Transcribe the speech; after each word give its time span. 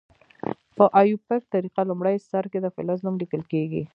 په 0.75 0.85
آیوپک 1.01 1.41
طریقه 1.53 1.81
لومړي 1.89 2.17
سر 2.29 2.45
کې 2.51 2.59
د 2.61 2.67
فلز 2.75 2.99
نوم 3.05 3.15
لیکل 3.21 3.41
کیږي. 3.51 3.83